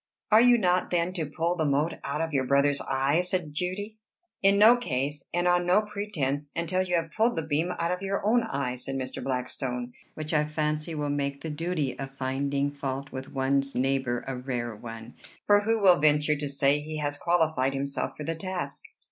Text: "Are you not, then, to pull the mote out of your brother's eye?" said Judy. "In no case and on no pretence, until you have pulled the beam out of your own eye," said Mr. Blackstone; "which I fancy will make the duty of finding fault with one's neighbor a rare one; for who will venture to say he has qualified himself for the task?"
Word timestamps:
"Are 0.31 0.41
you 0.41 0.57
not, 0.57 0.89
then, 0.89 1.13
to 1.13 1.27
pull 1.27 1.55
the 1.55 1.63
mote 1.63 1.93
out 2.03 2.21
of 2.21 2.33
your 2.33 2.45
brother's 2.45 2.81
eye?" 2.89 3.21
said 3.21 3.53
Judy. 3.53 3.99
"In 4.41 4.57
no 4.57 4.75
case 4.75 5.29
and 5.31 5.47
on 5.47 5.67
no 5.67 5.83
pretence, 5.83 6.49
until 6.55 6.81
you 6.81 6.95
have 6.95 7.11
pulled 7.11 7.35
the 7.37 7.45
beam 7.45 7.71
out 7.77 7.91
of 7.91 8.01
your 8.01 8.25
own 8.25 8.41
eye," 8.41 8.77
said 8.77 8.95
Mr. 8.95 9.23
Blackstone; 9.23 9.93
"which 10.15 10.33
I 10.33 10.45
fancy 10.45 10.95
will 10.95 11.11
make 11.11 11.41
the 11.41 11.51
duty 11.51 11.99
of 11.99 12.17
finding 12.17 12.71
fault 12.71 13.11
with 13.11 13.31
one's 13.31 13.75
neighbor 13.75 14.23
a 14.25 14.35
rare 14.35 14.75
one; 14.75 15.13
for 15.45 15.59
who 15.59 15.79
will 15.83 15.99
venture 16.01 16.35
to 16.35 16.49
say 16.49 16.79
he 16.79 16.97
has 16.97 17.15
qualified 17.15 17.75
himself 17.75 18.17
for 18.17 18.23
the 18.23 18.33
task?" 18.33 18.81